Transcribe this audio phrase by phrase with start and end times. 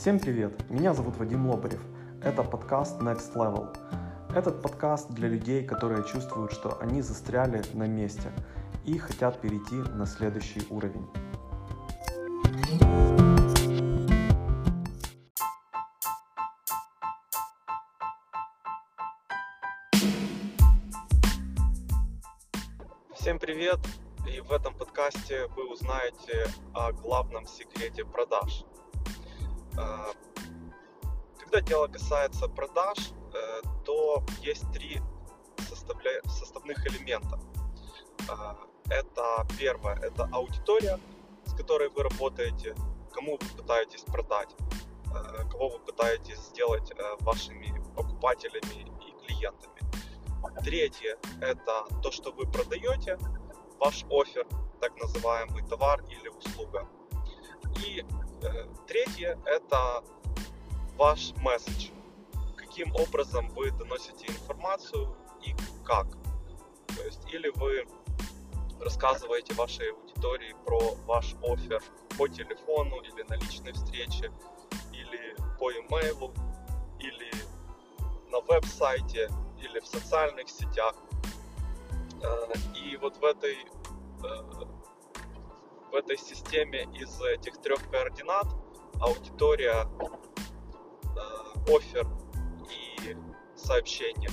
[0.00, 0.54] Всем привет!
[0.70, 1.82] Меня зовут Вадим Лобарев.
[2.24, 3.68] Это подкаст Next Level.
[4.34, 8.32] Этот подкаст для людей, которые чувствуют, что они застряли на месте
[8.86, 11.06] и хотят перейти на следующий уровень.
[23.14, 23.80] Всем привет!
[24.26, 28.64] И в этом подкасте вы узнаете о главном секрете продаж.
[29.80, 30.12] А,
[31.38, 32.98] когда дело касается продаж,
[33.32, 35.00] э, то есть три
[36.26, 37.38] составных элемента.
[38.28, 38.56] А,
[38.88, 40.98] это первое, это аудитория,
[41.46, 42.74] с которой вы работаете,
[43.12, 44.54] кому вы пытаетесь продать,
[45.14, 49.80] э, кого вы пытаетесь сделать э, вашими покупателями и клиентами.
[50.64, 53.18] Третье– это то, что вы продаете,
[53.78, 54.46] ваш офер,
[54.80, 56.88] так называемый товар или услуга.
[57.86, 58.04] И
[58.42, 60.02] э, третье– это
[60.96, 61.90] ваш месседж.
[62.56, 66.06] Каким образом вы доносите информацию и как.
[66.96, 67.86] То есть или вы
[68.80, 71.82] рассказываете вашей аудитории про ваш офер
[72.16, 74.32] по телефону или на личной встрече,
[74.92, 76.32] или по имейлу,
[76.98, 77.30] или
[78.30, 79.30] на веб-сайте,
[79.62, 80.94] или в социальных сетях.
[82.22, 83.56] Э, и вот в этой,
[84.24, 84.64] э,
[85.90, 88.46] в этой системе из этих трех координат
[89.00, 89.86] аудитория,
[91.16, 92.06] э, офер
[92.70, 93.16] и
[93.56, 94.30] сообщение.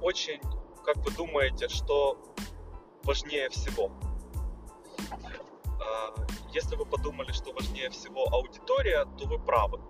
[0.00, 0.40] Очень,
[0.84, 2.18] как вы думаете, что
[3.02, 3.90] важнее всего?
[6.52, 9.80] Если вы подумали, что важнее всего аудитория, то вы правы.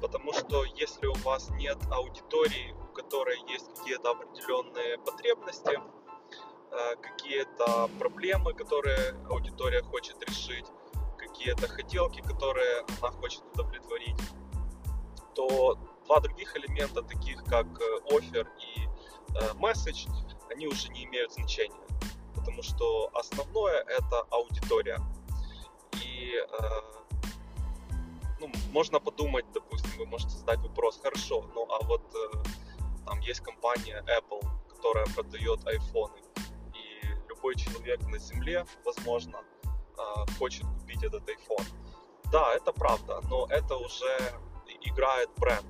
[0.00, 6.01] Потому что если у вас нет аудитории, у которой есть какие-то определенные потребности, э,
[7.00, 10.66] какие-то проблемы, которые аудитория хочет решить,
[11.18, 14.16] какие-то хотелки, которые она хочет удовлетворить,
[15.34, 18.88] то два других элемента, таких как э, офер и
[19.58, 20.06] месседж,
[20.50, 21.86] они уже не имеют значения,
[22.34, 24.98] потому что основное это аудитория.
[26.04, 27.02] И э,
[28.40, 32.36] ну, можно подумать, допустим, вы можете задать вопрос, хорошо, ну а вот э,
[33.06, 36.18] там есть компания Apple, которая продает айфоны,
[37.42, 41.66] и любой человек на Земле, возможно, э, хочет купить этот iPhone.
[42.30, 44.32] Да, это правда, но это уже
[44.82, 45.66] играет бренд.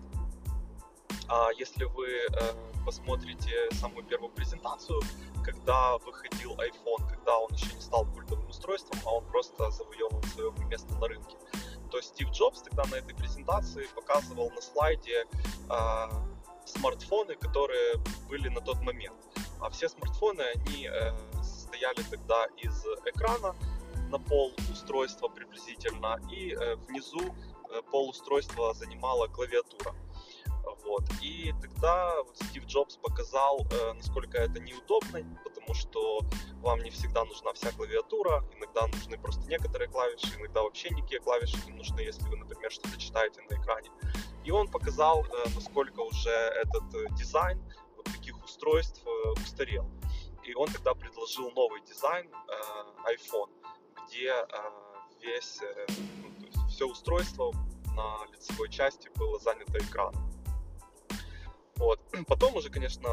[1.28, 2.28] А если вы э,
[2.84, 5.00] посмотрите самую первую презентацию,
[5.44, 10.53] когда выходил iPhone, когда он еще не стал культовым устройством, а он просто завоевывал свое
[10.69, 11.37] место на рынке,
[11.91, 15.25] то Стив Джобс тогда на этой презентации показывал на слайде
[15.71, 16.09] э,
[16.66, 17.97] смартфоны, которые
[18.28, 19.16] были на тот момент.
[19.61, 21.12] А все смартфоны, они э,
[21.72, 23.55] состояли тогда из экрана
[24.10, 27.21] на пол устройства приблизительно, и э, внизу
[27.71, 29.94] э, пол устройства занимала клавиатура.
[30.84, 31.05] Вот.
[31.22, 36.21] И тогда вот Стив Джобс показал, э, насколько это неудобно, потому что
[36.61, 41.56] вам не всегда нужна вся клавиатура, иногда нужны просто некоторые клавиши, иногда вообще никакие клавиши
[41.66, 43.91] не нужны, если вы, например, что-то читаете на экране.
[44.44, 45.25] И он показал,
[45.55, 46.84] насколько уже этот
[47.15, 47.59] дизайн
[47.97, 49.03] вот таких устройств
[49.43, 49.87] устарел.
[50.45, 53.51] И он тогда предложил новый дизайн э, iPhone,
[54.07, 54.45] где э,
[55.21, 55.87] весь, э,
[56.23, 57.53] ну, все устройство
[57.95, 60.33] на лицевой части было занято экраном.
[61.77, 62.01] Вот.
[62.27, 63.07] Потом уже, конечно,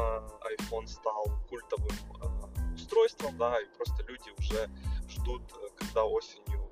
[0.58, 1.90] iPhone стал культовым
[2.22, 4.70] э, устройством, да, и просто люди уже
[5.08, 6.70] ждут, э, когда осенью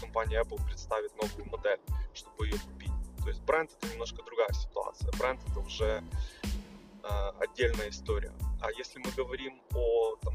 [0.00, 1.80] компания Apple представит новую модель,
[2.14, 2.92] чтобы ее купить.
[3.22, 5.10] То есть бренд это немножко другая ситуация.
[5.18, 6.02] Бренд это уже
[7.02, 8.32] э, отдельная история.
[8.60, 10.34] А если мы говорим о, там,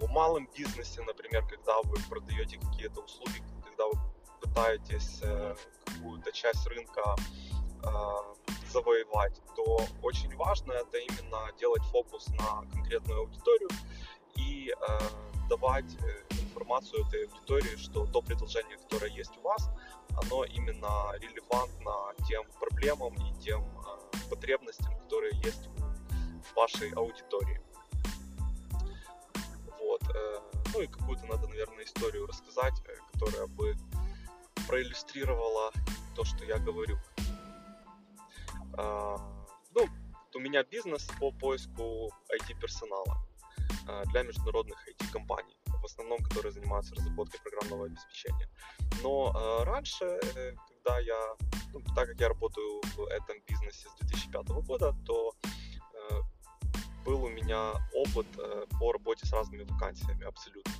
[0.00, 3.98] о малом бизнесе, например, когда вы продаете какие-то услуги, когда вы
[4.40, 5.54] пытаетесь э,
[5.84, 7.16] какую-то часть рынка
[7.82, 7.88] э,
[8.70, 13.68] завоевать, то очень важно это именно делать фокус на конкретную аудиторию
[14.36, 14.98] и э,
[15.50, 19.68] давать э, информацию этой аудитории, что то предложение, которое есть у вас,
[20.22, 25.68] оно именно релевантно тем проблемам и тем э, потребностям, которые есть
[26.54, 27.60] вашей аудитории.
[29.80, 30.02] Вот.
[30.14, 30.40] Э,
[30.74, 33.76] ну и какую-то надо, наверное, историю рассказать, э, которая бы
[34.66, 35.72] проиллюстрировала
[36.14, 36.98] то, что я говорю.
[38.78, 39.16] А,
[39.74, 39.88] ну,
[40.34, 43.16] у меня бизнес по поиску IT-персонала
[43.88, 48.48] а, для международных IT-компаний, в основном, которые занимаются разработкой программного обеспечения.
[49.02, 51.36] Но а, раньше, э, когда я,
[51.72, 55.48] ну, так как я работаю в этом бизнесе с 2005 года, то э,
[57.04, 60.72] был у меня опыт э, по работе с разными вакансиями абсолютно.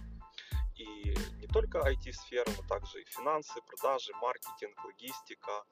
[0.76, 5.64] И не только IT-сфера, но также и финансы, продажи, маркетинг, логистика,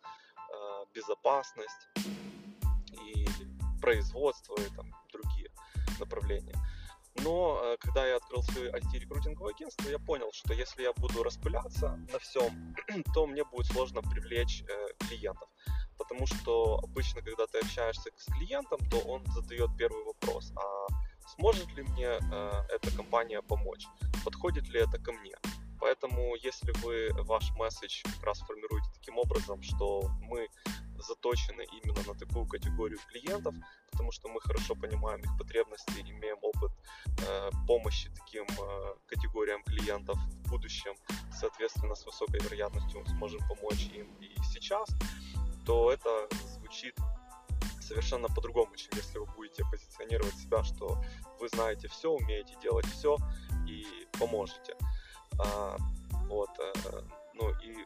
[0.50, 1.88] э, безопасность
[2.92, 3.26] и
[3.80, 5.50] производство и там другие
[5.98, 6.58] направления.
[7.22, 11.98] Но э, когда я открыл свое IT-рекрутинговое агентство, я понял, что если я буду распыляться
[12.12, 12.74] на всем,
[13.14, 14.64] то мне будет сложно привлечь
[14.98, 15.48] клиентов.
[15.98, 20.86] Потому что обычно, когда ты общаешься с клиентом, то он задает первый вопрос, а
[21.36, 23.86] сможет ли мне э, эта компания помочь,
[24.24, 25.34] подходит ли это ко мне.
[25.80, 30.48] Поэтому, если вы ваш месседж как раз формируете таким образом, что мы
[30.98, 33.54] заточены именно на такую категорию клиентов,
[33.92, 36.72] потому что мы хорошо понимаем их потребности, имеем опыт
[37.26, 40.94] э, помощи таким э, категориям клиентов в будущем,
[41.32, 44.88] соответственно, с высокой вероятностью мы сможем помочь им и сейчас,
[45.68, 46.26] то это
[46.56, 46.96] звучит
[47.78, 51.04] совершенно по-другому, чем если вы будете позиционировать себя, что
[51.38, 53.18] вы знаете все, умеете делать все
[53.66, 53.84] и
[54.18, 54.74] поможете.
[55.38, 55.76] А,
[56.26, 57.02] вот, э,
[57.34, 57.84] ну и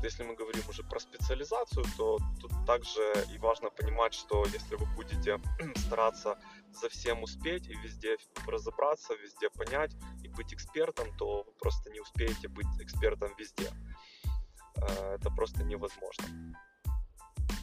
[0.00, 3.02] если мы говорим уже про специализацию, то тут также
[3.34, 5.40] и важно понимать, что если вы будете
[5.76, 6.38] стараться
[6.72, 8.16] за всем успеть и везде
[8.46, 13.72] разобраться, везде понять и быть экспертом, то вы просто не успеете быть экспертом везде.
[14.76, 16.26] Э, это просто невозможно.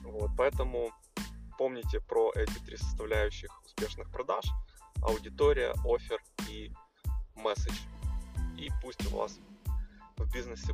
[0.04, 0.92] Вот, поэтому
[1.58, 4.46] помните про эти три составляющих успешных продаж.
[5.02, 6.72] Аудитория, офер и
[7.36, 7.78] месседж.
[8.58, 9.40] И пусть у вас
[10.18, 10.74] в бизнесе,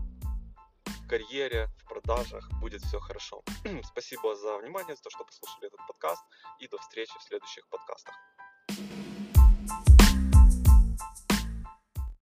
[0.85, 3.43] в карьере, в продажах будет все хорошо.
[3.83, 6.23] Спасибо за внимание, за то, что послушали этот подкаст.
[6.59, 8.15] И до встречи в следующих подкастах.